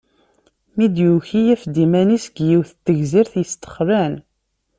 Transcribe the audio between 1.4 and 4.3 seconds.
yaf-d iman-is deg yiwet n tegzirt yestexlan.